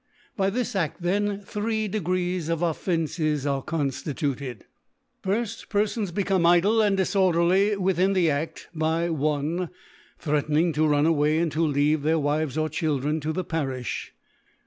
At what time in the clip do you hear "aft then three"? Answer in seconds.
0.75-1.87